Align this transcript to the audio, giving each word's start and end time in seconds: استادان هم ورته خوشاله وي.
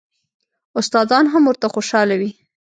استادان 0.79 1.25
هم 1.33 1.43
ورته 1.47 1.67
خوشاله 1.73 2.15
وي. 2.21 2.31